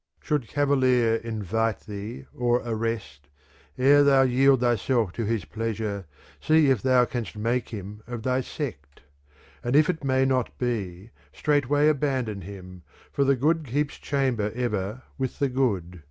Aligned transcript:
Should 0.19 0.47
cavalier 0.47 1.17
invite 1.17 1.81
thee 1.81 2.25
or 2.33 2.63
arrest, 2.65 3.29
E'er 3.77 4.01
thou 4.01 4.23
yield 4.23 4.61
thyself 4.61 5.13
to 5.13 5.25
his 5.25 5.45
pleasure 5.45 6.07
see 6.39 6.71
if 6.71 6.81
thou 6.81 7.05
canst 7.05 7.35
make 7.37 7.69
him 7.69 8.01
of 8.07 8.23
thy 8.23 8.41
sect; 8.41 9.01
and 9.63 9.75
if 9.75 9.91
it 9.91 10.03
may 10.03 10.25
not 10.25 10.57
be, 10.57 11.11
straightway 11.31 11.87
abandon 11.87 12.41
him, 12.41 12.81
for 13.11 13.23
the 13.23 13.35
good 13.35 13.63
keeps 13.65 13.97
chamber 13.99 14.51
ever 14.55 15.03
with 15.19 15.37
the 15.37 15.49
good. 15.49 15.99